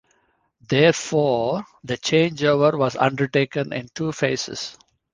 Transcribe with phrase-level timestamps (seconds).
[0.67, 4.75] Therefore, the changeover was undertaken in two phases.